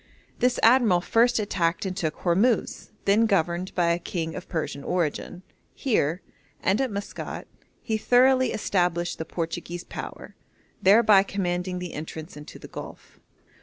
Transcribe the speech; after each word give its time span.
This 0.39 0.59
admiral 0.63 0.99
first 1.01 1.37
attacked 1.37 1.85
and 1.85 1.95
took 1.95 2.15
Hormuz, 2.21 2.89
then 3.05 3.27
governed 3.27 3.71
by 3.75 3.91
a 3.91 3.99
king 3.99 4.33
of 4.33 4.49
Persian 4.49 4.83
origin. 4.83 5.43
Here, 5.75 6.23
and 6.59 6.81
at 6.81 6.89
Maskat, 6.89 7.45
he 7.83 7.97
thoroughly 7.99 8.51
established 8.51 9.19
the 9.19 9.25
Portuguese 9.25 9.83
power, 9.83 10.33
thereby 10.81 11.21
commanding 11.21 11.77
the 11.77 11.93
entrance 11.93 12.35
into 12.35 12.57
the 12.57 12.67
Gulf. 12.67 13.19